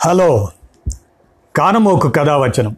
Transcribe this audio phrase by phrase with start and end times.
[0.00, 0.48] Hello.
[1.56, 2.76] కానమోకు కథావచనం.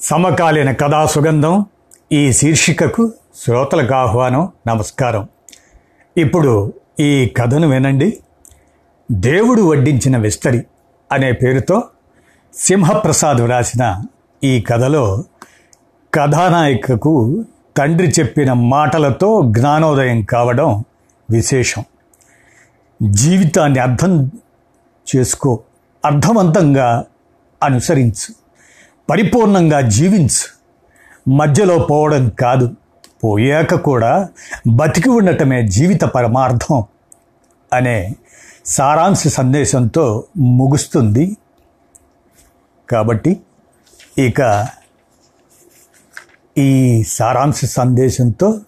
[0.00, 1.66] సమకాలీన కథా సుగంధం
[2.12, 5.28] ఈ శీర్షికకు శ్రోతలకు ఆహ్వానం నమస్కారం.
[6.16, 8.20] ఇప్పుడు ఈ కథను వినండి.
[9.12, 10.66] దేవుడు వడ్డించిన విస్తరి
[11.12, 11.82] అనే పేరుతో
[12.54, 14.04] సింహప్రసాద్ వ్రాసిన
[14.44, 15.24] ఈ కథలో
[16.14, 17.44] కథానాయికకు
[17.76, 20.84] తండ్రి చెప్పిన మాటలతో జ్ఞానోదయం కావడం
[21.30, 21.84] విశేషం.
[23.02, 24.30] జీవితాన్ని అర్థం
[25.16, 25.60] చేసుకో
[26.06, 27.04] అర్థవంతంగా
[27.62, 28.34] అనుసరించు.
[29.10, 30.56] పరిపూర్ణంగా జీవించు.
[31.30, 32.70] మధ్యలో పోవడం కాదు.
[33.24, 34.28] పోయాక కూడా
[34.68, 36.84] బతికి ఉండటమే జీవిత పరమార్థం
[37.72, 38.14] అనే
[38.66, 41.36] సారాంశ సందేశంతో ముగుస్తుంది.
[42.90, 43.40] కాబట్టి
[44.18, 44.66] ఇక
[46.58, 48.60] ఈ సారాంశ సందేశంతో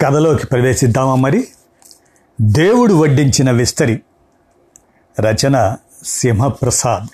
[0.00, 1.48] కథలోకి ప్రవేశిద్దామా మరి?
[2.40, 4.02] దేవుడు వడ్డించిన విస్తరి
[5.20, 7.08] రచన సింహప్రసాద్.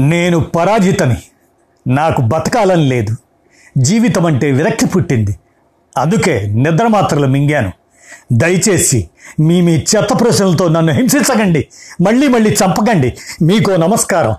[0.00, 1.16] నేను పరాజితని.
[1.86, 3.16] నాకు బతకాలని లేదు.
[3.78, 5.38] జీవితం అంటే విరక్తి పుట్టింది.
[5.98, 7.72] అందుకే నిద్ర మాత్రలు మింగాను.
[8.32, 11.68] దయచేసి మీ మీ చెత్త ప్రశ్నలతో నన్ను హింసించకండి.
[12.00, 13.16] మళ్ళీ మళ్ళీ చంపకండి.
[13.42, 14.34] మీకో నమస్కారం.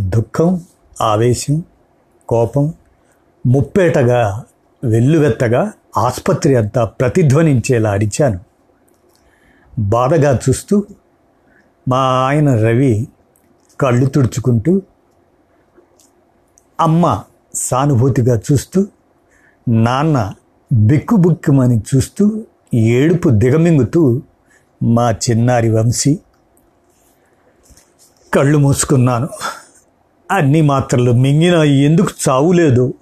[0.00, 0.64] దుఃఖం
[1.00, 1.64] ఆవేశం
[2.28, 2.74] కోపం
[3.46, 4.44] ముప్పేటగా
[4.84, 8.40] వెల్లువెత్తగా ఆసుపత్రి అంతా ప్రతిధ్వనించేలా అరిచాను.
[9.78, 10.84] బాధగా చూస్తూ
[11.88, 13.08] మా ఆయన రవి
[13.80, 14.82] కళ్ళు తుడుచుకుంటూ
[16.80, 17.22] అమ్మ
[17.54, 18.86] సానుభూతిగా చూస్తూ
[19.68, 20.34] నాన్న
[20.72, 22.44] బిక్కుబుక్కుమని చూస్తూ
[22.74, 24.22] ఏడుపు దిగమింగుతూ
[24.82, 26.18] మా చిన్నారి వంశీ
[28.34, 29.28] కళ్ళు మూసుకున్నాను.
[30.30, 32.94] అన్ని మాత్రలు మింగిన ఎందుకు చావులేదో?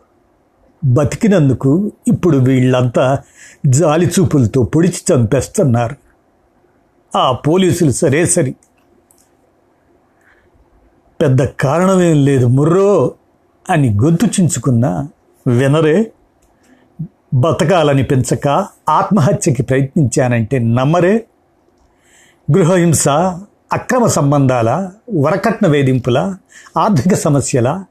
[0.84, 3.18] బతికినందుకు ఇప్పుడు వీళ్ళంతా
[3.66, 5.96] జాలి చూపులతో పొడిచి చంపేస్తున్నారు.
[7.18, 8.54] ఆ పోలీసులు సరే సరి.
[11.20, 13.14] పెద్ద కారణమేం లేదు ముర్రో
[13.70, 15.08] అని గొంతు చించుకున్నా
[15.46, 16.12] వినరే
[17.34, 21.26] బతకాలని పెంచక ఆత్మహత్యకి ప్రయత్నించానంటే నమ్మరే.
[22.56, 23.08] గృహహింస
[23.72, 24.90] అక్రమ సంబంధాల
[25.22, 26.36] వరకట్న వేధింపుల
[26.78, 27.84] ఆర్థిక సమస్యల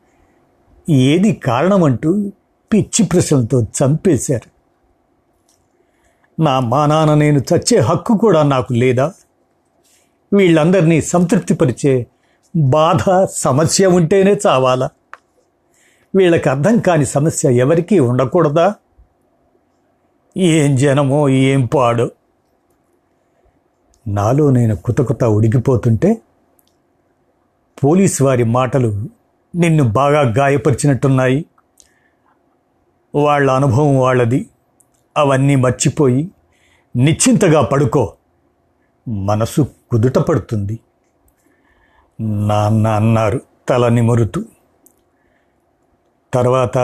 [0.90, 2.32] ఏది కారణమంటూ
[2.74, 4.54] పిచ్చి ప్రశ్నలతో చంపేశారు.
[6.42, 9.14] నా మానాన నేను చచ్చే హక్కు కూడా నాకు లేదా?
[10.34, 12.08] వీళ్ళందరినీ సంతృప్తిపరిచే
[12.56, 14.90] బాధ సమస్య ఉంటేనే చావాలా?
[16.16, 18.76] వీళ్ళకి అర్థం కాని సమస్య ఎవరికీ ఉండకూడదా?
[20.38, 22.12] ఏం జనమో ఏం పాడు?
[24.08, 26.22] నాలో నేను కుతకుత ఉడికిపోతుంటే
[27.84, 29.08] పోలీసు వారి మాటలు
[29.56, 31.46] నిన్ను బాగా గాయపరిచినట్టున్నాయి.
[33.16, 34.50] వాళ్ళ అనుభవం వాళ్ళది.
[35.18, 36.32] అవన్నీ మర్చిపోయి
[36.96, 38.14] నిశ్చింతగా పడుకో.
[39.08, 40.80] మనసు కుదుట పడుతుంది.
[42.22, 44.46] నాన్న అన్నారు తల నిమురుతూ
[46.34, 46.78] తర్వాత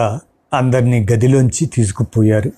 [0.53, 2.51] అందరినీ గదిలోంచి తీసుకుపోయారు.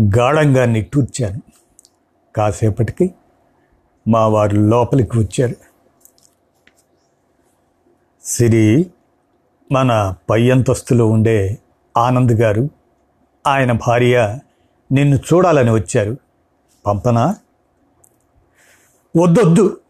[0.00, 1.40] గాఢంగా నిట్టూర్చాను.
[2.36, 3.14] కాసేపటికి
[4.08, 5.54] మా వారు లోపలికి వచ్చారు.
[8.24, 8.90] సిరి
[9.72, 11.58] మన పై అంతస్తులో ఉండే
[11.96, 12.68] ఆనంద్ గారు
[13.46, 14.38] ఆయన భార్య
[14.92, 16.16] నిన్ను చూడాలని వచ్చారు.
[16.86, 17.36] పంపనా?
[19.16, 19.80] వద్దొద్దు.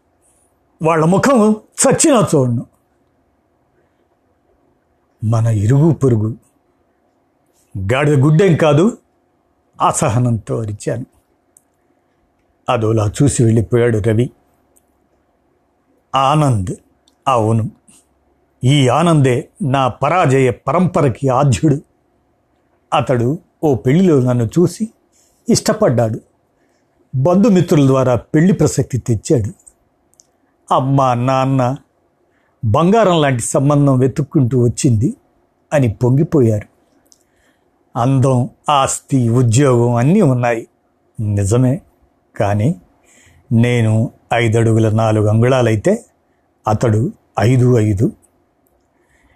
[0.81, 2.65] వాళ్ళ ముఖం చచ్చినా చూడను.
[5.23, 6.37] మన ఇరుగు పొరుగు
[7.93, 8.97] గాడిద గుడ్డేం కాదు?
[9.87, 11.05] అసహనంతో అరిచాను.
[12.69, 14.31] అదోలా చూసి వెళ్ళిపోయాడు రవి.
[16.15, 16.75] ఆనంద్
[17.27, 17.80] అవును.
[18.63, 21.81] ఈ ఆనందే నా పరాజయ పరంపరకి ఆద్యుడు
[22.93, 24.89] అతడు ఓ పెళ్ళిలో నన్ను చూసి
[25.49, 26.21] ఇష్టపడ్డాడు.
[27.15, 29.53] బంధుమిత్రుల ద్వారా పెళ్ళి ప్రసక్తి తెచ్చాడు.
[30.73, 31.77] అమ్మ నాన్న
[32.65, 35.13] బంగారం లాంటి సంబంధం వెతుక్కుంటూ వచ్చింది
[35.73, 36.67] అని పొంగిపోయారు.
[37.99, 40.67] అందం ఆస్తి ఉద్యోగం అన్నీ ఉన్నాయి.
[41.19, 41.81] నిజమే
[42.39, 42.75] కానీ
[43.51, 46.05] నేను ఐదు అడుగుల నాలుగు అంగుళాలైతే
[46.67, 48.11] అతడు ఐదు ఐదు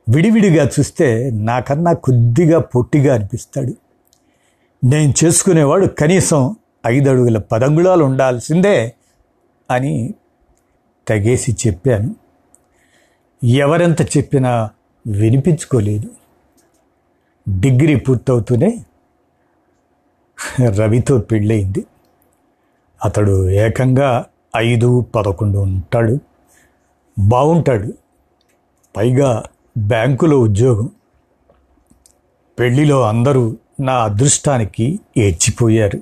[0.10, 3.74] విడివిడిగా చూస్తే నాకన్నా కొద్దిగా పొట్టిగా అనిపిస్తాడు.
[4.86, 6.56] నేను చేసుకునేవాడు కనీసం
[6.88, 8.94] ఐదు అడుగుల పదంగుళాలు ఉండాల్సిందే
[9.72, 10.14] అని
[11.08, 12.16] తగేసి చెప్పాను.
[13.46, 14.70] ఎవరెంత చెప్పినా
[15.08, 16.10] వినిపించుకోలేదు.
[17.60, 18.86] డిగ్రీ పూర్తవుతూనే
[20.62, 21.86] రవితో పెళ్ళయింది.
[23.06, 24.26] అతడు ఏకంగా
[24.58, 26.20] ఐదు పదకొండు ఉంటాడు.
[27.20, 27.94] బాగుంటాడు
[28.98, 29.44] పైగా
[29.78, 30.90] బ్యాంకులో ఉద్యోగం.
[32.60, 36.00] పెళ్ళిలో అందరూ నా అదృష్టానికి ఏడ్చిపోయారు.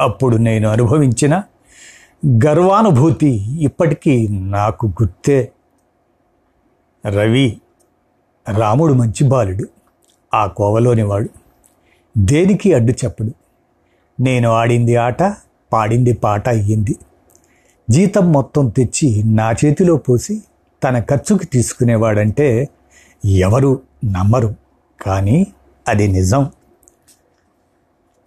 [0.00, 1.42] అప్పుడు నేను అనుభవించిన
[2.26, 5.52] గర్వానుభూతి ఇప్పటికీ నాకు గుర్తే.
[7.06, 7.60] రవి
[8.56, 9.64] రాముడు మంచి బాలుడు.
[10.34, 11.28] ఆ కోవలోని వాడు.
[12.18, 13.32] దేనికి అడ్డు చెప్పడు.
[14.22, 15.22] నేను ఆడింది ఆట
[15.72, 16.96] పాడింది పాట అయ్యింది.
[17.90, 20.42] జీతం మొత్తం తెచ్చి నా చేతిలో పోసి
[20.84, 22.68] తన ఖర్చుకి తీసుకునేవాడంటే
[23.24, 24.54] ఎవరు నమ్మరు.
[25.06, 25.46] కానీ
[25.88, 26.50] అది నిజం.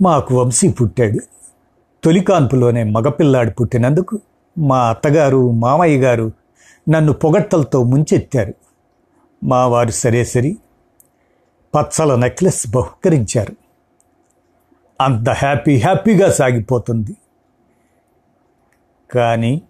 [0.02, 1.20] మాకు వంశీ పుట్టాడు.
[2.04, 4.20] తొలి కాన్పులోనే మగపిల్లాడు పుట్టినందుకు
[4.58, 6.32] మా అత్తగారు మామయ్య గారు
[6.90, 8.54] నన్ను పొగట్టలతో ముంచెత్తారు.
[9.44, 10.58] మా వారు సరే సరి
[11.76, 13.56] పచ్చల నెక్లెస్ బహుకరించారు.
[15.02, 17.18] అంత హ్యాపీ హ్యాపీగా సాగిపోతుంది.
[19.14, 19.62] కానీ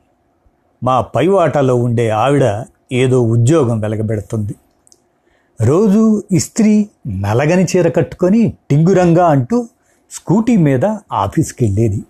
[0.83, 4.55] మా పైవాటలో ఉండే ఆవిడ ఏదో ఉద్యోగం వెలగబెడుతుంది.
[5.61, 9.67] రోజు ఇస్త్రీ నలగని చీర కట్టుకొని టింగురంగా అంటూ
[10.11, 12.03] స్కూటీ మీద ఆఫీస్కి వెళ్ళేది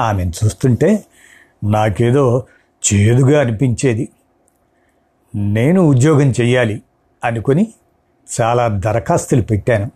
[0.00, 1.04] ఆమెను చూస్తుంటే
[1.64, 2.46] నాకేదో
[2.92, 4.08] చేదుగా అనిపించేది.
[5.34, 6.82] నేను ఉద్యోగం చెయ్యాలి
[7.24, 7.72] అనుకుని
[8.40, 9.90] చాలా దరఖాస్తులు పెట్టాను.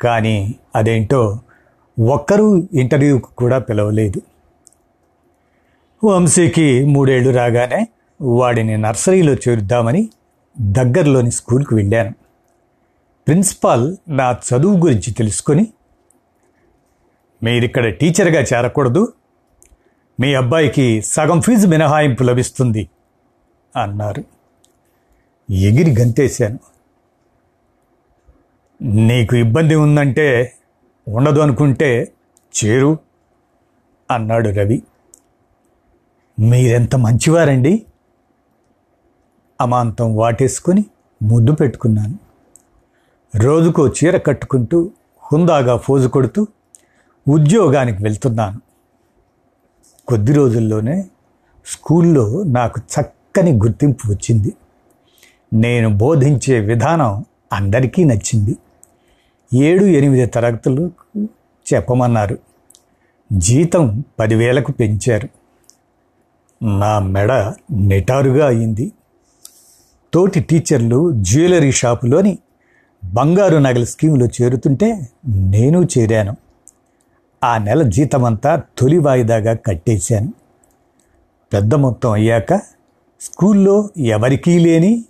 [0.00, 1.38] కానీ అదేంటో
[2.00, 4.20] ఒక్కరూ ఇంటర్వ్యూకి కూడా పిలవలేదు.
[6.04, 7.88] వంశీకి మూడేళ్ళు రాగానే
[8.20, 10.10] వాడిని నర్సరీలో చేరుద్దామని
[10.60, 12.14] దగ్గరలోని స్కూల్కి వెళ్ళాను.
[13.26, 15.66] ప్రిన్సిపాల్ నా చదువు గురించి తెలుసుకొని
[17.42, 19.12] మీరిక్కడ టీచర్గా చేరకూడదు.
[20.20, 22.90] మీ అబ్బాయికి సగం ఫీజు మినహాయింపు లభిస్తుంది
[23.76, 24.24] అన్నారు.
[25.52, 26.58] ఎగిరి గంతేశాను.
[28.82, 30.52] నీకు ఇబ్బంది ఉందంటే
[31.08, 32.12] ఉండదు అనుకుంటే
[32.64, 32.98] చేరు
[34.10, 34.82] అన్నాడు రవి.
[36.38, 37.86] మీరెంత మంచివారండి?
[39.60, 40.84] అమాంతం వాటేసుకొని
[41.22, 42.18] ముద్దు పెట్టుకున్నాను.
[43.36, 44.90] రోజుకో చీర కట్టుకుంటూ
[45.32, 46.46] హుందాగా ఫోజు కొడుతూ
[47.28, 48.60] ఉద్యోగానికి వెళ్తున్నాను.
[50.08, 51.04] కొద్ది రోజుల్లోనే
[51.66, 54.52] స్కూల్లో నాకు చక్కని గుర్తింపు వచ్చింది.
[55.52, 58.56] నేను బోధించే విధానం అందరికీ నచ్చింది.
[59.54, 60.90] ఏడు ఎనిమిది తరగతులు
[61.74, 62.38] చెప్పమన్నారు.
[63.32, 65.28] జీతం పదివేలకు పెంచారు.
[66.64, 67.32] నా మెడ
[67.72, 68.92] నిటారుగా అయింది.
[70.14, 72.38] తోటి టీచర్లు జ్యువెలరీ షాపులోని
[73.04, 76.36] బంగారు నగల స్కీమ్లో చేరుతుంటే నేను చేరాను.
[77.44, 80.32] ఆ నెల జీతమంతా తొలి వాయిదాగా కట్టేశాను.
[81.52, 82.54] పెద్ద మొత్తం అయ్యాక
[83.20, 85.04] స్కూల్లో ఎవరికీ లేని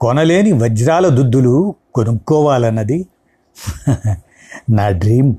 [0.00, 3.06] కొనలేని వజ్రాల దుద్దులు కొనుక్కోవాలన్నది
[4.70, 5.34] నా డ్రీమ్.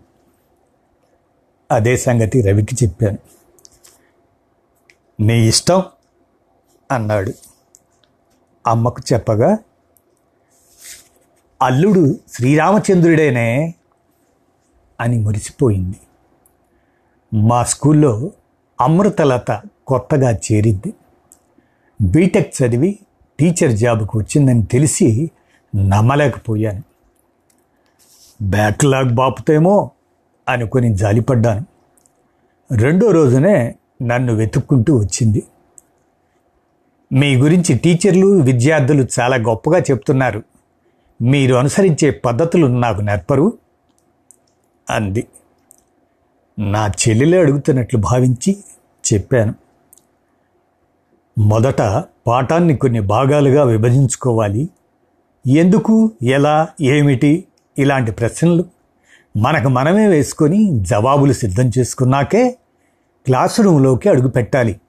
[1.71, 3.17] అదే సంగతి రవికి చెప్పాను.
[5.19, 5.83] నీ ఇష్టం
[6.91, 7.33] అన్నాడు.
[8.67, 9.57] అమ్మకు చెప్పగా
[11.61, 13.75] అల్లుడు శ్రీరామచంద్రుడేనే
[15.01, 15.99] అని మురిసిపోయింది.
[17.33, 18.31] మా స్కూల్లో
[18.81, 20.93] అమృతలత కొత్తగా చేరింది.
[22.01, 22.99] బీటెక్ చదివి
[23.39, 25.31] టీచర్ జాబ్కు వచ్చిందని తెలిసి
[25.75, 26.83] నమ్మలేకపోయాను.
[28.41, 29.91] బ్యాక్లాగ్ బాపుతేమో
[30.49, 31.65] అనుకుని జాలిపడ్డాను.
[32.75, 35.43] రెండో రోజునే నన్ను వెతుక్కుంటూ వచ్చింది.
[37.15, 40.43] మీ గురించి టీచర్లు విద్యార్థులు చాలా గొప్పగా చెప్తున్నారు.
[41.21, 43.57] మీరు అనుసరించే పద్ధతులు నాకు నేర్పరు
[44.89, 45.27] అంది.
[46.59, 48.57] నా చెల్లెలే అడుగుతున్నట్లు భావించి
[49.13, 49.53] చెప్పాను.
[51.37, 51.81] మొదట
[52.27, 54.69] పాఠాన్ని కొన్ని భాగాలుగా విభజించుకోవాలి.
[55.47, 57.45] ఎందుకు ఎలా ఏమిటి
[57.77, 58.65] ఇలాంటి ప్రశ్నలు
[59.37, 62.57] మనకు మనమే వేసుకొని జవాబులు సిద్ధం చేసుకున్నాకే
[63.25, 64.81] క్లాస్ రూమ్లోకి అడుగు పెట్టాలి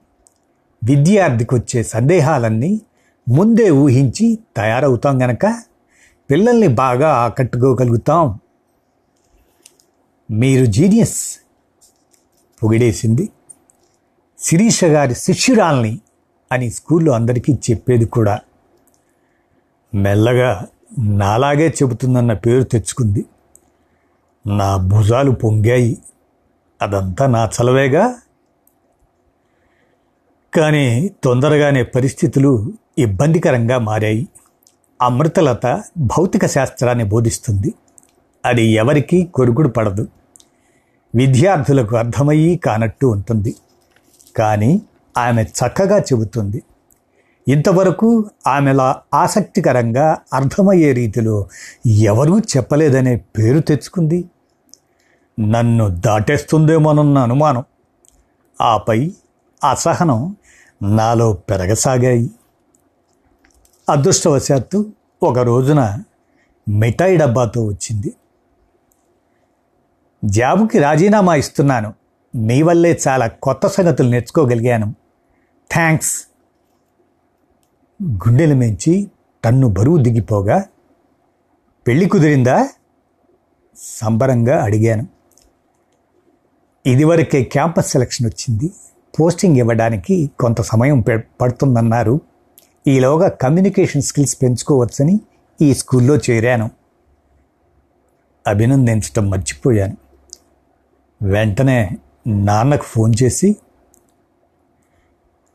[0.83, 2.81] విద్యార్థికి వచ్చే సందేహాలన్నీ
[3.29, 5.63] ముందే ఊహించి తయారవుతాం గనక
[6.31, 8.39] పిల్లల్ని బాగా ఆకట్టుకోగలుగుతాం.
[10.31, 11.37] మీరు జీనియస్
[12.63, 13.29] పొగిడేసింది
[14.39, 15.99] శిరీష గారి శిష్యురాల్ని
[16.51, 18.39] అని స్కూల్లో అందరికీ చెప్పేది కూడా.
[19.95, 20.67] మెల్లగా
[20.99, 23.25] నాలాగే చెబుతుందన్న పేరు తెచ్చుకుంది.
[24.47, 25.97] నా భుజాలు పొంగాయి.
[26.81, 28.15] అదంతా నా చలవేగా
[30.57, 34.27] కానీ తొందరగానే పరిస్థితులు ఇబ్బందికరంగా మారాయి.
[35.01, 37.73] అమృతలత భౌతిక శాస్త్రాన్ని బోధిస్తుంది.
[38.45, 40.07] అది ఎవరికీ కొరుగుడు పడదు.
[41.15, 43.55] విద్యార్థులకు అర్థమయ్యి కానట్టు ఉంటుంది.
[44.37, 44.81] కానీ
[45.17, 46.63] ఆమె చక్కగా చెబుతుంది.
[47.47, 51.47] ఇంతవరకు ఆమెలా ఆసక్తికరంగా అర్థమయ్యే రీతిలో
[51.85, 54.25] ఎవరూ చెప్పలేదనే పేరు తెచ్చుకుంది.
[55.39, 57.63] నన్ను దాటేస్తుందేమోనన్న అనుమానం.
[58.61, 59.11] ఆపై
[59.69, 60.35] అసహనం
[60.81, 62.31] నాలో పెరగసాగాయి.
[63.89, 64.91] అదృష్టవశాత్తు
[65.23, 66.03] ఒక రోజున
[66.69, 68.13] మిఠాయి డబ్బాతో వచ్చింది.
[70.25, 71.93] జాబుకి రాజీనామా ఇస్తున్నాను.
[72.35, 74.95] మీ వల్లే చాలా కొత్త సంగతులు నేర్చుకోగలిగాను.
[75.71, 76.27] థ్యాంక్స్
[78.03, 79.11] గుండెలు మించి
[79.43, 80.65] టన్ను బరువు దిగిపోగా
[81.87, 82.69] పెళ్ళి కుదిరిందా?
[83.77, 85.07] సంబరంగా అడిగాను.
[86.85, 88.71] ఇదివరకే క్యాంపస్ సెలక్షన్ వచ్చింది.
[89.19, 90.99] పోస్టింగ్ ఇవ్వడానికి కొంత సమయం
[91.41, 92.21] పడుతుందన్నారు.
[92.87, 95.19] ఈలోగా కమ్యూనికేషన్ స్కిల్స్ పెంచుకోవచ్చని
[95.61, 96.71] ఈ స్కూల్లో చేరాను.
[98.47, 99.97] అభినందించటం మర్చిపోయాను.
[101.21, 101.89] వెంటనే
[102.27, 103.55] నాన్నకు ఫోన్ చేసి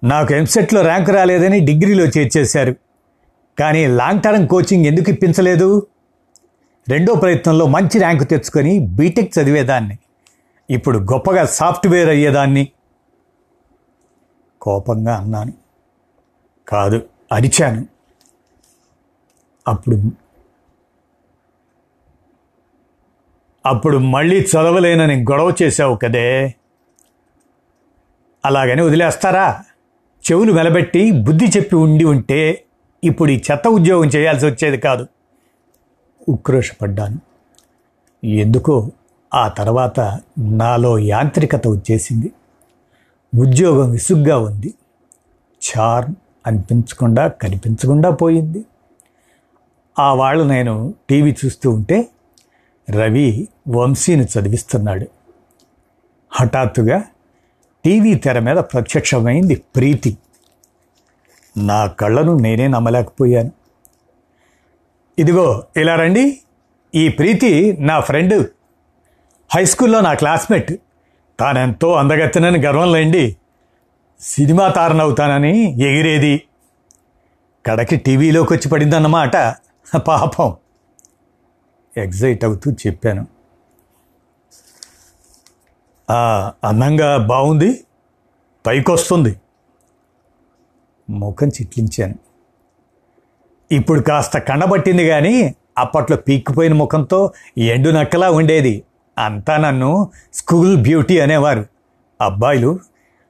[0.04, 2.75] నాకు ఎంసెట్లో ర్యాంక్ రాలేదని డిగ్రీలో చేర్చేశారు.
[3.59, 5.87] కానీ లాంగ్ టర్మ్ కోచింగ్ ఎందుకు ఇప్పించలేదు?
[6.88, 9.99] రెండో ప్రయత్నంలో మంచి ర్యాంకు తెచ్చుకొని బీటెక్ చదివేదాన్ని.
[10.71, 12.69] ఇప్పుడు గొప్పగా సాఫ్ట్వేర్ అయ్యేదాన్ని.
[14.62, 15.52] కోపంగా అన్నాను.
[16.69, 17.87] కాదు అరిచాను.
[19.69, 19.97] అప్పుడు
[23.66, 26.54] అప్పుడు మళ్ళీ చదవలేనని గొడవ చేశావు కదే.
[28.45, 29.64] అలాగని వదిలేస్తారా?
[30.31, 32.64] చెవులు వెలబెట్టి బుద్ధి చెప్పి ఉండి ఉంటే
[33.04, 35.07] ఇప్పుడు ఈ చెత్త ఉద్యోగం చేయాల్సి వచ్చేది కాదు.
[36.28, 37.21] ఉక్రోషపడ్డాను.
[38.26, 38.90] ఎందుకో
[39.35, 42.33] ఆ తర్వాత నాలో యాంత్రికత వచ్చేసింది.
[43.35, 44.75] ఉద్యోగం విసుగ్గా ఉంది.
[45.69, 46.15] చార్మ్
[46.47, 48.65] అనిపించకుండా కనిపించకుండా పోయింది.
[49.99, 52.09] ఆ వాళ్ళు నేను టీవీ చూస్తూ ఉంటే
[52.91, 55.07] రవి వంశీని చదివిస్తున్నాడు.
[56.31, 57.05] హఠాత్తుగా
[57.85, 60.19] టీవీ తెర మీద ప్రత్యక్షమైంది ప్రీతి.
[61.57, 63.51] నా కళ్ళను నేనే నమ్మలేకపోయాను.
[65.19, 66.41] ఇదిగో ఇలా రండి.
[66.95, 68.49] ఈ ప్రీతి నా ఫ్రెండ్.
[69.55, 70.73] హై స్కూల్లో నా క్లాస్మేట్.
[71.43, 73.37] తానెంతో అందగత్తెనని గర్వంలేండి
[74.21, 76.35] సినిమా తారనవుతానని ఎగిరేది.
[77.67, 79.37] కడకి టీవీలోకి వచ్చి పడిందన్నమాట.
[80.09, 80.55] పాపం.
[81.97, 83.25] ఎగ్జైట్ అవుతూ చెప్పాను
[86.65, 87.71] అందంగా బాగుంది
[88.67, 89.33] పైకొస్తుంది.
[91.11, 92.17] ముఖం చిట్లించాను.
[93.73, 97.21] ఇప్పుడు కాస్త కండబట్టింది కానీ అప్పట్లో పీక్కుపోయిన ముఖంతో
[97.59, 98.75] ఎండు నక్కలా ఉండేది.
[99.19, 101.66] అంతా నన్ను స్కూల్ బ్యూటీ అనేవారు.
[102.21, 102.81] అబ్బాయిలు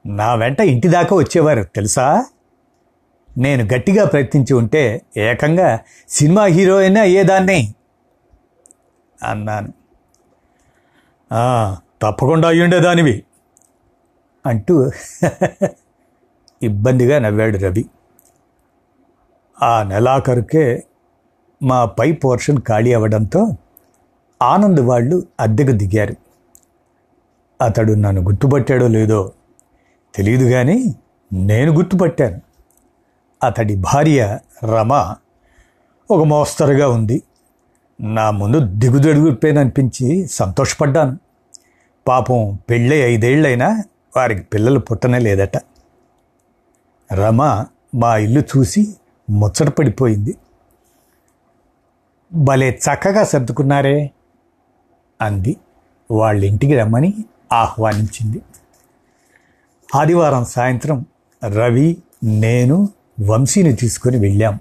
[0.07, 2.25] నా వెంట ఇంటి దాకా వచ్చేవారు తెలుసా?
[3.39, 7.75] నేను గట్టిగా ప్రయత్నించి ఉంటే ఏకంగా సినిమా హీరోయిన్ అయ్యేదాన్ని
[9.23, 9.73] అన్నాను.
[12.03, 13.23] తప్పకుండా అయ్యుండేదానివి
[14.47, 14.91] అంటూ
[16.63, 17.85] ఇబ్బందిగా నవ్వాడు రవి.
[19.63, 20.85] ఆ నెలాఖరుకే
[21.63, 23.57] మా పై పోర్షన్ ఖాళీ అవ్వడంతో
[24.43, 26.15] ఆనంద్ వాళ్ళు అద్దెకు దిగారు.
[27.65, 29.33] అతడు నన్ను గుర్తుపట్టాడో లేదో
[30.15, 30.95] తెలియదు కానీ
[31.33, 32.41] నేను గుర్తుపట్టాను.
[33.47, 35.15] అతడి భార్య రమ
[36.11, 37.23] ఒక మోస్తరుగా ఉంది.
[38.01, 41.19] నా ముందు దిగుదడుగుపోయిననిపించి సంతోషపడ్డాను.
[42.09, 43.85] పాపం పెళ్ళై ఐదేళ్ళైనా
[44.17, 45.57] వారికి పిల్లలు పుట్టనే లేదట.
[47.13, 48.97] రమ మా ఇల్లు చూసి
[49.31, 50.37] ముచ్చటపడిపోయింది.
[52.33, 54.11] భలే చక్కగా సర్దుకున్నారే.
[55.23, 55.57] అంది.
[56.11, 57.15] వాళ్ళ ఇంటికి రమ్మని
[57.53, 58.43] ఆహ్వానించింది.
[59.95, 61.07] ఆదివారం సాయంత్రం
[61.45, 62.89] రవి నేను
[63.29, 64.59] వంశీని తీసుకొని వెళ్ళాం.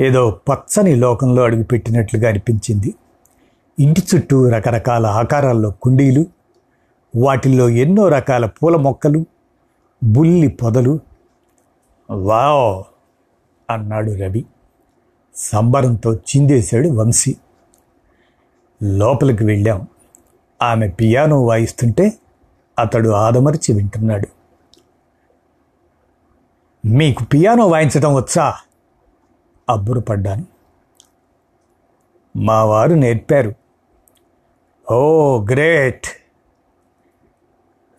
[0.00, 2.94] ఏదో పచ్చని లోకంలో అడుగుపెట్టినట్లుగా అనిపించింది.
[3.80, 6.26] ఇంటి చుట్టూ రకరకాల ఆకారాల్లో కుండీలు
[7.16, 9.24] వాటిల్లో ఎన్నో రకాల పూల మొక్కలు
[10.04, 11.00] బుల్లి పొదలు.
[12.10, 12.84] వావ్
[13.70, 14.44] అన్నాడు రవి.
[15.36, 17.36] సంబరంతో చిందేశాడు వంశీ.
[18.82, 19.86] లోపలికి వెళ్ళాం.
[20.62, 22.12] ఆమె పియానో వాయిస్తుంటే
[22.78, 24.28] అతడు ఆదమరిచి వింటున్నాడు.
[26.86, 28.54] మీకు పియానో వాయించడం వచ్చా?
[29.70, 30.44] అబ్బురపడ్డాను
[32.36, 33.52] మా వారు నేర్పారు.
[34.92, 35.00] ఓ
[35.50, 36.06] గ్రేట్!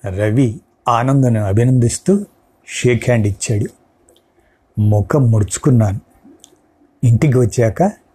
[0.07, 2.25] రవి ఆనందను అభినందిస్తూ
[2.67, 3.65] షేక్ హ్యాండ్ ఇచ్చాడు.
[4.79, 5.99] ముఖం ముడుచుకున్నాను.
[7.03, 8.06] ఇంటికి వచ్చాక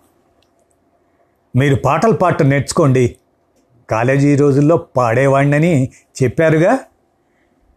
[1.57, 3.17] మీరు పాటలు పాట నేర్చుకోండి.
[3.91, 5.91] కాలేజీ రోజుల్లో పాడేవాడినని
[6.23, 6.79] చెప్పారుగా?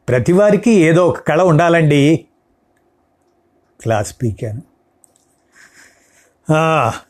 [0.10, 2.25] ప్రతివారికి ఏదో ఒక కళ ఉండాలండి.
[3.82, 4.62] క్లాస్ పీకాను.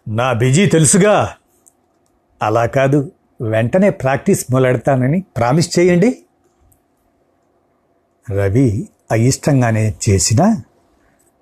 [0.08, 1.34] నా బిజీ తెలుసుగా.
[2.42, 6.26] అలా కాదు వెంటనే ప్రాక్టీస్ మొదలెడతానని ప్రామిస్ చేయండి.
[8.32, 10.62] రవి అయిష్టంగానే చేసినా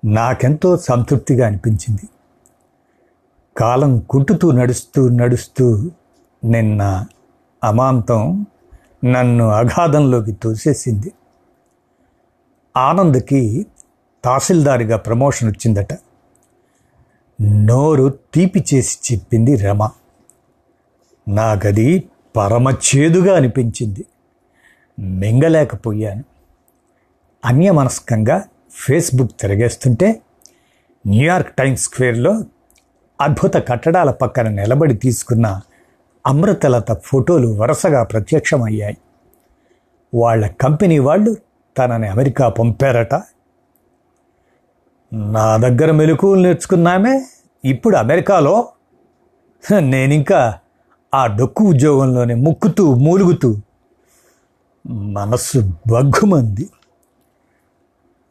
[0.04, 2.08] నాకెంతో సంతృప్తిగా అనిపించింది.
[3.56, 5.90] కాలం కుంటుతూ నడుస్తూ నడుస్తూ
[6.44, 7.06] నిన్న
[7.64, 8.46] అమాంతం
[9.04, 11.12] నన్ను అగాధంలోకి తోసేసింది.
[12.76, 13.66] ఆనంద్కి
[14.24, 15.92] తహసీల్దారిగా ప్రమోషన్ వచ్చిందట.
[17.42, 19.90] నోరు తీపి చేసి చెప్పింది రమ.
[21.28, 24.04] నాకది పరమచేదుగా అనిపించింది.
[24.98, 26.24] మింగలేకపోయాను.
[27.44, 30.20] అన్యమనస్కంగా ఫేస్బుక్ తిరగేస్తుంటే
[31.06, 32.44] న్యూయార్క్ టైమ్స్ స్క్వేర్లో
[33.24, 35.60] అద్భుత కట్టడాల పక్కన నిలబడి తీసుకున్న
[36.26, 38.96] అమృతలత ఫోటోలు వరుసగా ప్రత్యక్షమయ్యాయి.
[40.14, 41.36] వాళ్ళ కంపెనీ వాళ్ళు
[41.78, 43.14] తనని అమెరికా పంపారట.
[45.12, 47.26] నా దగ్గర మెలకువలు నేర్చుకున్నామే
[47.64, 48.68] ఇప్పుడు అమెరికాలో.
[49.78, 50.58] నేనింకా
[51.14, 53.56] ఆ డొక్కు ఉద్యోగంలోనే ముక్కుతూ మూలుగుతూ
[54.86, 55.58] మనస్సు
[55.90, 56.70] బగ్గుమంది.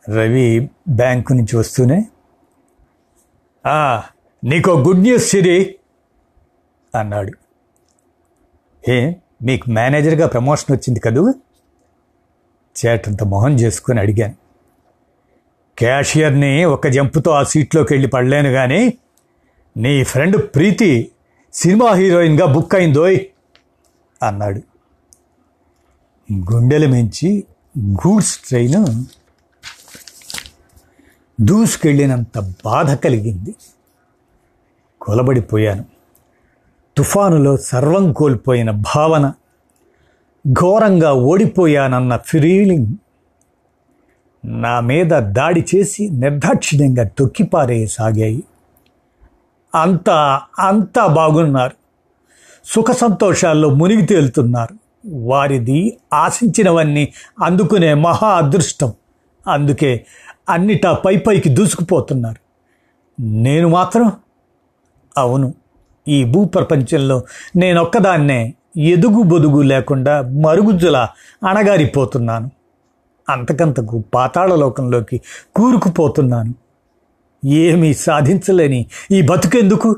[0.09, 2.05] రవి బ్యాంకు నుంచి వస్తూనే
[4.43, 5.75] నీకో గుడ్ న్యూస్ సిరి
[6.95, 7.33] అన్నాడు.
[8.91, 11.33] ఏ మీకు మేనేజర్గా ప్రమోషన్ వచ్చింది కదూ?
[12.85, 14.35] చేటంత మొహం చేసుకొని అడిగాను.
[15.77, 18.93] క్యాషియర్ని ఒక జంపుతో ఆ సీట్లోకి వెళ్ళి పడలేను కానీ
[19.77, 21.11] నీ ఫ్రెండ్ ప్రీతి
[21.53, 23.19] సినిమా హీరోయిన్గా బుక్ అయిందోయ్
[24.23, 24.61] అన్నాడు.
[26.33, 27.43] గుండెల మించి
[27.79, 29.05] గూడ్స్ ట్రైన్
[31.41, 33.55] దూసుకెళ్ళినంత బాధ కలిగింది.
[35.03, 35.85] కొలబడిపోయాను.
[36.97, 39.33] తుఫానులో సర్వం కోల్పోయిన భావన
[40.51, 42.87] ఘోరంగా ఓడిపోయానన్న ఫీలింగ్
[44.45, 48.43] నా మీద దాడి చేసి నిర్దాక్షిణ్యంగా తొక్కిపారేయసాగాయి
[49.75, 51.71] అంతా అంతా బాగున్నారు.
[52.65, 54.75] సుఖ సంతోషాల్లో మునిగి తేలుతున్నారు.
[55.07, 58.93] వారిది ఆశించినవన్నీ అందుకునే మహా అదృష్టం.
[59.47, 60.05] అందుకే
[60.49, 62.43] అన్నిటా పై పైకి దూసుకుపోతున్నారు.
[63.21, 64.11] నేను మాత్రం
[65.17, 65.53] అవును.
[66.07, 67.23] ఈ భూప్రపంచంలో
[67.55, 70.97] నేనొక్కదాన్నే ఎదుగు బొదుగు లేకుండా మరుగుజ్జుల
[71.47, 72.51] అణగారిపోతున్నాను.
[73.29, 75.21] అంతకంతకు పాతాళలోకంలోకి
[75.55, 76.53] కూరుకుపోతున్నాను.
[77.45, 79.95] ఏమీ సాధించలేని ఈ బతుకెందుకు?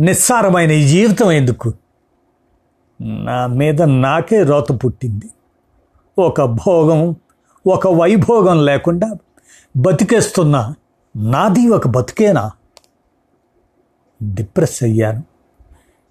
[0.00, 1.72] నిస్సారమైన ఈ జీవితం ఎందుకు?
[3.02, 5.30] నా మీద నాకే రోత పుట్టింది.
[6.18, 7.16] ఒక భోగం
[7.66, 9.14] ఒక వైభోగం లేకుండా
[9.76, 10.74] బతికేస్తున్నా
[11.16, 12.50] నాది ఒక బతికేనా?
[14.22, 15.24] డిప్రెస్ అయ్యాను.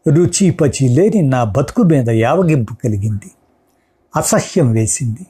[0.10, 3.32] రుచి పచి లేని నా బతుకు మీద యావగింపు కలిగింది.
[4.16, 5.28] అసహ్యం వేసింది.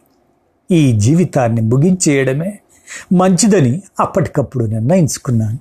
[0.71, 2.59] ఈ జీవితాన్ని ముగించేయడమే
[3.13, 5.59] మంచిదని అప్పటికప్పుడు నిర్ణయించుకున్నాను.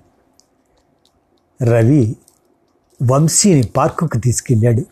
[1.64, 2.16] రవి
[3.10, 4.82] వంశీని పార్కుకు తీసుకెళ్ళాడు.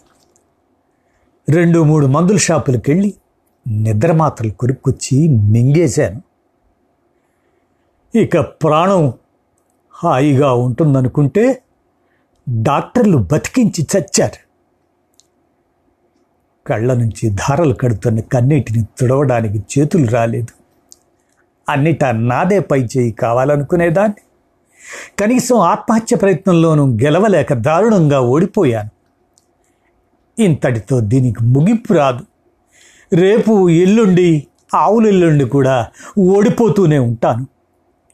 [1.50, 3.14] రెండు మూడు మందుల షాపులకు వెళ్ళి
[3.68, 4.52] నిద్ర మాత్రలు
[5.28, 6.22] మింగేశాను.
[8.18, 9.12] ఇక ప్రాణం
[9.90, 11.62] హాయిగా ఉంటుందనుకుంటే
[12.48, 14.44] డాక్టర్లు బతికించి చచ్చారు.
[16.66, 20.64] కళ్ళ నుంచి ధారలు కడుతున్న కన్నీటిని తుడవడానికి చేతులు రాలేదు.
[21.68, 24.20] అన్నిటా నాదే పై చేయి కావాలనుకునేదాన్ని.
[25.18, 28.90] కనీసం ఆత్మహత్య ప్రయత్నంలోనూ గెలవలేక దారుణంగా ఓడిపోయాను.
[30.42, 32.24] ఇంతటితో దీనికి ముగింపు రాదు.
[33.14, 37.46] రేపు ఎల్లుండి ఆవులెల్లుండి కూడా ఓడిపోతూనే ఉంటాను.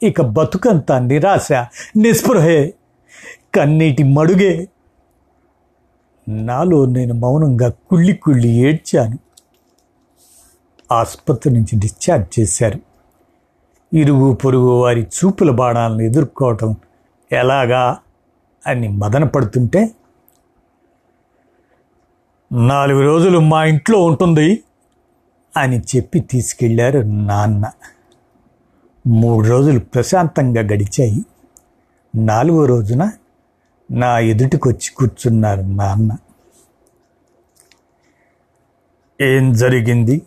[0.02, 1.52] ఇక బతుకంతా నిరాశ
[1.96, 2.74] నిస్పృహే
[3.54, 4.68] కన్నీటి మడుగే.
[6.28, 9.18] నాలో నేను మౌనంగా కుళ్ళి కుళ్ళి ఏడ్చాను.
[10.92, 12.80] ఆసుపత్రి నుంచి డిశ్చార్జ్ చేశారు.
[13.96, 16.76] ఇరుగు పొరుగు వారి చూపుల బాణాలను ఎదుర్కోవటం
[17.32, 17.98] ఎలాగా
[18.66, 19.90] అని మదన పడుతుంటే
[22.52, 24.62] నాలుగు రోజులు మా ఇంట్లో ఉంటుంది
[25.56, 27.70] అని చెప్పి తీసుకెళ్ళారు నాన్న.
[29.06, 31.24] మూడు రోజులు ప్రశాంతంగా గడిచాయి.
[32.14, 33.12] నాలుగో రోజున
[33.90, 36.16] నా ఎదుటికొచ్చి కూర్చున్నారు నాన్న
[39.20, 40.22] ఏం జరిగింది?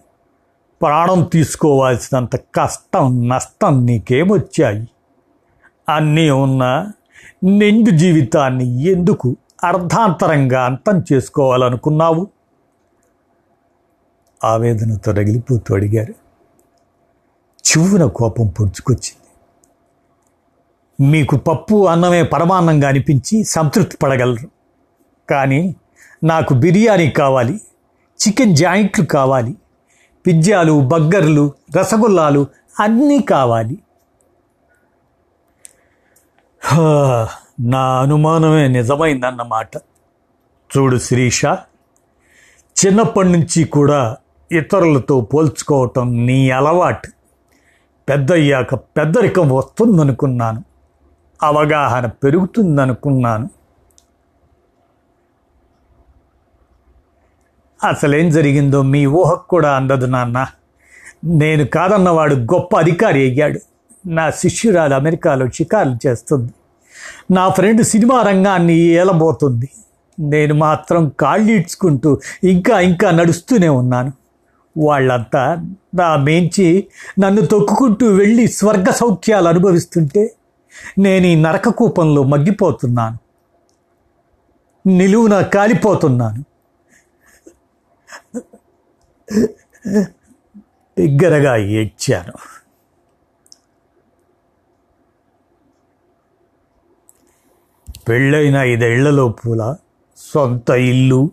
[0.82, 4.88] ప్రాణం తీసుకోవాల్సినంత కష్టం నష్టం నీకేమొచ్చాయి?
[5.90, 6.92] అన్నీ ఉన్నా
[7.44, 12.28] నిండు జీవితాన్ని ఎందుకు అర్ధాంతరంగా అంతం చేసుకోవాలనుకున్నావు?
[14.44, 16.14] ఆవేదనతో రగిలిపోతూ అడిగారు.
[17.66, 19.23] చివున కోపం పొడుచుకొచ్చింది
[21.02, 24.50] మీకు పప్పు అన్నమే పరమాన్నంగా అనిపించి సంతృప్తి పడగలరు.
[25.30, 25.76] కానీ
[26.24, 27.62] నాకు బిర్యానీ కావాలి
[28.20, 29.56] చికెన్ జాయింట్లు కావాలి
[30.26, 32.48] పిజ్జాలు బగ్గర్లు రసగుల్లాలు
[32.80, 33.78] అన్నీ కావాలి.
[37.60, 39.78] నా అనుమానమే నిజమైందన్నమాట
[40.74, 41.46] చూడు శిరీష
[42.78, 44.18] చిన్నప్పటి నుంచి కూడా
[44.52, 47.10] ఇతరులతో పోల్చుకోవటం నీ అలవాటు.
[48.10, 50.64] పెద్దయ్యాక పెద్దరికం వస్తుందనుకున్నాను.
[51.44, 53.50] అవగాహన పెరుగుతుందనుకున్నాను.
[57.84, 60.48] అసలేం జరిగిందో మీ ఊహకు కూడా అందదు నాన్న.
[61.26, 63.60] నేను కాదన్నవాడు గొప్ప అధికారి అయ్యాడు.
[64.08, 66.54] నా శిష్యురాలు అమెరికాలో షికారులు చేస్తుంది.
[67.32, 69.70] నా ఫ్రెండ్ సినిమా రంగాన్ని ఏలబోతుంది.
[70.20, 74.12] నేను మాత్రం కాళ్ళీడ్చుకుంటూ ఇంకా ఇంకా నడుస్తూనే ఉన్నాను.
[74.78, 76.88] వాళ్ళంతా నా మేంచి
[77.20, 80.36] నన్ను తొక్కుకుంటూ వెళ్ళి స్వర్గ సౌఖ్యాలు అనుభవిస్తుంటే
[80.98, 83.18] నేను ఈ నరక కూపంలో మగ్గిపోతున్నాను.
[84.88, 86.46] నిలువున కాలిపోతున్నాను.
[90.98, 92.34] బిగ్గరగా ఏడ్చాను.
[98.10, 99.76] పెళ్ళైన ఐదేళ్ళలో పూల
[100.18, 101.32] సొంత ఇల్లు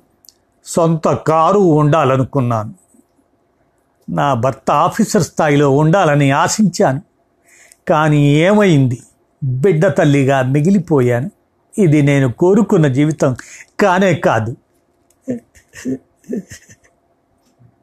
[0.64, 2.74] సొంత కారు ఉండాలనుకున్నాను.
[4.10, 7.02] నా భర్త ఆఫీసర్ స్థాయిలో ఉండాలని ఆశించాను.
[7.88, 9.02] కానీ ఏమైంది?
[9.44, 11.30] బిడ్డ తల్లిగా మిగిలిపోయాను.
[11.78, 13.36] ఇది నేను కోరుకున్న జీవితం
[13.80, 14.56] కానే కాదు.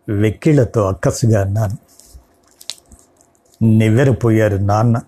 [0.09, 1.77] వెక్కిళ్ళతో అక్కసుగా అన్నాను.
[3.63, 5.01] నివ్వెరపోయారు నాన్న.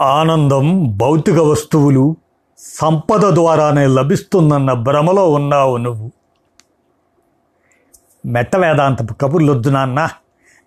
[0.00, 2.16] ఆనందం భౌతిక వస్తువులు
[2.58, 6.12] సంపద ద్వారానే లభిస్తుందన్న భ్రమలో ఉన్నావు నువ్వు.
[8.26, 10.10] మెట్ట వేదాంతపు కబుర్లొద్దు నాన్న.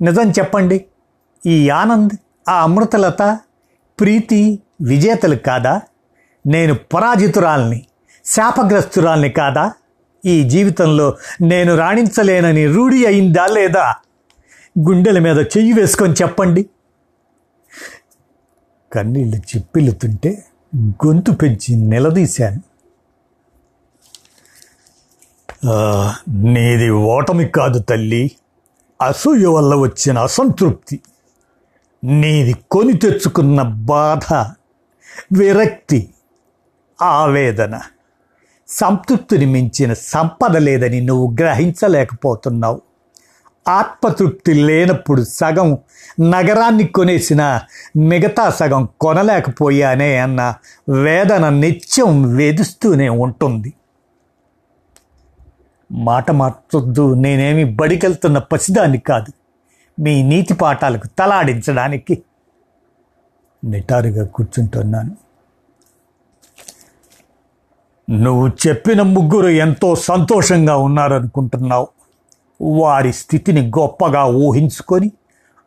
[0.02, 0.86] నిజం చెప్పండి
[1.46, 2.14] ఈ ఆనంద్
[2.50, 3.40] ఆ అమృతలత
[4.00, 5.82] ప్రీతి విజేతలు కాదా?
[6.48, 7.86] నేను పరాజితురాల్ని
[8.26, 9.74] శాపగ్రస్తురాల్ని కాదా?
[10.26, 13.96] ఈ జీవితంలో నేను రాణించలేనని రూఢి అయిందా లేదా?
[14.80, 16.70] గుండెల మీద చెయ్యి వేసుకొని చెప్పండి.
[18.94, 20.44] కన్నీళ్ళు చిప్పిల్లుతుంటే
[20.78, 22.62] గొంతు పెంచి నిలదీశాను.
[26.28, 28.32] నీది ఓటమి కాదు తల్లి.
[29.02, 31.02] అసూయ వల్ల వచ్చిన అసంతృప్తి.
[32.04, 34.34] నీది కొని తెచ్చుకున్న బాధ
[35.32, 36.10] విరక్తి
[37.02, 37.82] ఆవేదన.
[38.68, 42.82] సంతృప్తిని మించిన సంపద లేదని నువ్వు గ్రహించలేకపోతున్నావు.
[43.68, 45.78] ఆత్మతృప్తి లేనప్పుడు సగం
[46.20, 47.62] నగరాన్ని కొనేసిన
[47.98, 50.54] మిగతా సగం కొనలేకపోయానే అన్న
[50.90, 53.74] వేదన నిత్యం వేధిస్తూనే ఉంటుంది.
[55.92, 59.41] మాట మార్చొద్దు నేనేమి బడికెళ్తున్న పసిదాన్ని కాదు.
[60.00, 62.24] మీ నీతి పాఠాలకు తలాడించడానికి
[63.64, 65.16] నిటారుగా కూర్చుంటున్నాను.
[68.10, 71.88] నువ్వు చెప్పిన ముగ్గురు ఎంతో సంతోషంగా ఉన్నారనుకుంటున్నావు.
[72.62, 75.12] వారి స్థితిని గొప్పగా ఊహించుకొని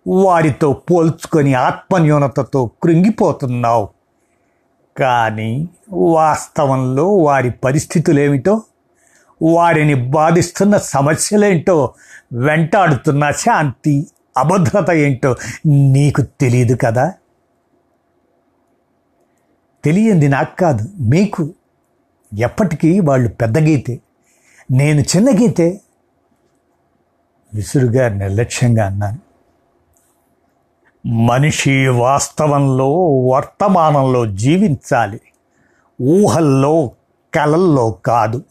[0.07, 3.89] వారితో పోల్చుకొని ఆత్మన్యూనతతో కృంగిపోతున్నావు.
[4.97, 8.63] కానీ వాస్తవంలో వారి పరిస్థితులేమిటో
[9.43, 11.95] వారిని బాధిస్తున్న సమస్యలేంటో
[12.33, 17.13] వెంటాడుతున్న శాంతి అభద్రత ఏంటో నీకు తెలియదు కదా?
[19.85, 21.53] తెలియంది నాకు కాదు మీకు.
[22.39, 24.01] ఎప్పటికీ వాళ్ళు పెద్ద గీతే.
[24.71, 25.81] నేను చిన్న గీతే.
[27.55, 29.19] విసురుగా నిర్లక్ష్యంగా అన్నాను.
[31.07, 35.21] మనిషి వాస్తవంలో వర్తమానంలో జీవించాలి.
[36.03, 36.91] ఊహల్లో
[37.35, 38.45] కలల్లో కాదు.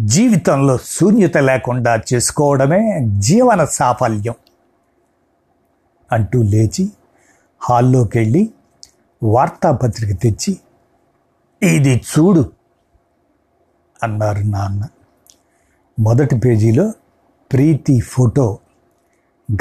[0.00, 4.34] జీవితంలో శూన్యత లేకుండా చేసుకోవడమే జీవన సాఫల్యం.
[6.12, 6.92] అంటూ లేచి
[7.60, 8.42] హాల్లోకి వెళ్ళి
[9.22, 10.52] వార్తాపత్రిక తెచ్చి
[11.62, 12.52] ఇది చూడు
[14.02, 14.82] అన్నారు నాన్న.
[15.98, 16.92] మొదటి పేజీలో
[17.52, 18.58] ప్రీతి ఫోటో.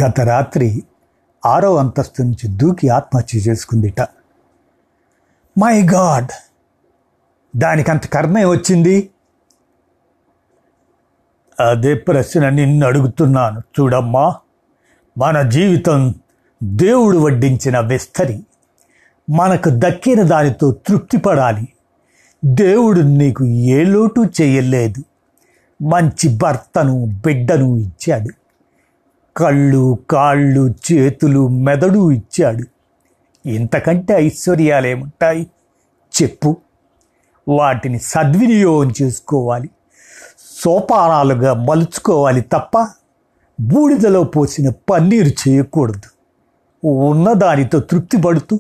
[0.04, 0.84] గత రాత్రి
[1.46, 4.02] ఆరో అంతస్తు నుంచి దూకి ఆత్మహత్య చేసుకుందిట.
[5.58, 6.32] My God!
[7.58, 9.12] దానికంత కర్మే వచ్చింది?
[11.60, 13.60] అదే ప్రశ్న నిన్ను అడుగుతున్నాను.
[13.60, 14.36] చూడమ్మా
[15.18, 16.16] మన జీవితం
[16.63, 18.43] దేవుడు వడ్డించిన విస్తరి.
[19.30, 21.67] మనకు దక్కిన దానితో తృప్తి పడాలి
[22.45, 25.04] దేవుడు నీకు ఏ లోటు చేయలేదు.
[25.84, 28.30] మంచి భర్తను బిడ్డను ఇచ్చాడు.
[29.38, 32.63] కళ్ళు కాళ్ళు చేతులు మెదడు ఇచ్చాడు.
[33.47, 35.47] ఇంతకంటే ఐశ్వర్యాలేముంటాయి?
[36.21, 36.58] చెప్పు.
[37.47, 39.69] వాటిని సద్వినియోగం చేసుకోవాలి.
[40.62, 42.88] సోపానాలుగా మలుచుకోవాలి తప్ప
[43.62, 46.11] బూడిదలో పోసిన పన్నీరు చేయకూడదు.
[46.84, 48.60] ఉన్నదానితో తృప్తి పడుతూ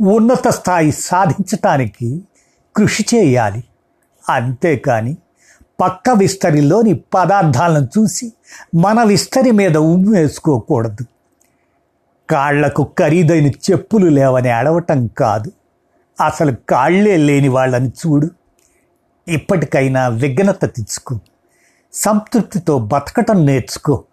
[0.00, 2.24] ఉన్నత స్థాయి సాధించటానికి
[2.76, 3.64] కృషి చేయాలి.
[4.28, 5.16] అంతేకాని
[5.80, 8.32] పక్క విస్తరిలోని పదార్థాలను చూసి
[8.74, 11.04] మన విస్తరి మీద ఉమ్మేసుకోకూడదు
[12.30, 15.52] కాళ్ళకు ఖరీదైన చెప్పులు లేవని అడవటం కాదు.
[16.24, 18.30] అసలు కాళ్ళే లేని వాళ్ళని చూడు.
[19.28, 21.18] ఇప్పటికైనా విఘ్నత తెచ్చుకో.
[21.92, 24.04] సంతృప్తితో బతకటం నేర్చుకో.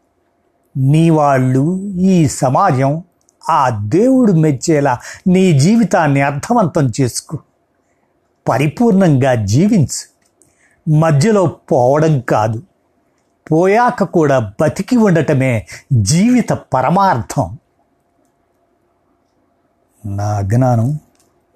[0.78, 3.04] నీ వాళ్ళు ఈ సమాజం
[3.50, 7.40] ఆ దేవుడు మెచ్చేలా నీ జీవితాన్ని అర్థవంతం చేసుకో.
[8.50, 10.12] పరిపూర్ణంగా జీవించు.
[10.92, 12.64] మధ్యలో పోవడం కాదు.
[13.52, 17.58] పోయాక కూడా బతికి ఉండటమే జీవిత పరమార్థం.
[20.06, 21.00] నా అజ్ఞానం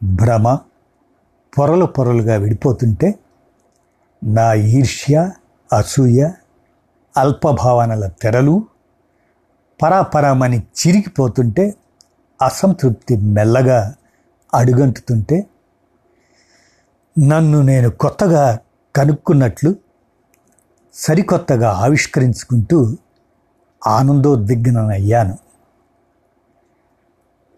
[0.04, 0.58] భ్రమ
[1.58, 3.20] పొరలు పొరలుగా విడిపోతుంటే
[4.24, 5.32] నా ఈర్ష్య
[5.74, 6.30] అసూయ
[7.18, 8.66] అల్పభావనల తెరలు
[9.82, 11.76] పరాపరామని చిరిగిపోతుంటే
[12.42, 13.96] అసంతృప్తి మెల్లగా
[14.54, 15.46] అడుగంటుతుంటే
[17.28, 18.60] నన్ను నేను కొత్తగా
[18.96, 19.76] కనుక్కున్నట్లు
[20.94, 22.98] సరికొత్తగా ఆవిష్కరించుకుంటూ
[23.88, 25.38] ఆనందోద్విగ్ననయ్యాను.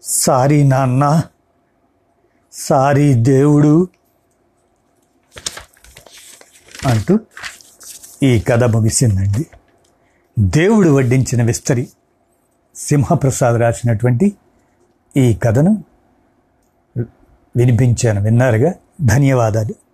[0.02, 1.22] సారీ నాన్న.
[2.52, 3.88] సారీ దేవుడు.
[6.86, 7.18] అంటూ
[8.22, 9.46] ఈ కథ ముగిసిందండి.
[10.38, 11.88] దేవుడు వడ్డించిన విస్తరి
[12.78, 14.36] సింహప్రసాద్ రాసినటువంటి
[15.16, 15.84] ఈ కథను
[17.56, 18.74] వినిపించాను విన్నారుగా?
[19.04, 19.87] ధన్యవాదాలు.